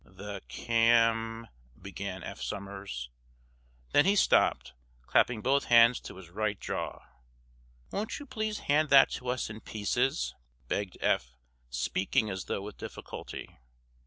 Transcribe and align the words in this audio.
"The 0.03 0.41
cam—" 0.47 1.47
began 1.79 2.23
Eph 2.23 2.41
Somers. 2.41 3.11
Then 3.91 4.05
he 4.05 4.15
stopped, 4.15 4.73
clapping 5.05 5.43
both 5.43 5.65
hands 5.65 5.99
to 5.99 6.15
his 6.17 6.31
right 6.31 6.59
jaw. 6.59 7.05
"Won't 7.91 8.17
you 8.19 8.25
please 8.25 8.61
hand 8.61 8.89
that 8.89 9.11
to 9.11 9.27
us 9.27 9.51
in 9.51 9.61
pieces?" 9.61 10.33
begged 10.67 10.97
Eph, 11.01 11.35
speaking 11.69 12.31
as 12.31 12.45
though 12.45 12.63
with 12.63 12.77
difficulty. 12.77 13.59